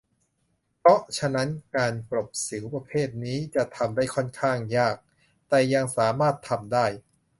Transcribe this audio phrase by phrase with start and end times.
[0.77, 4.95] เพราะฉะนั้นการกลบสิวประเภทนี้จะทำได้ค่อนข้างยาก
[5.49, 6.85] แต่ยังสามารถทำได้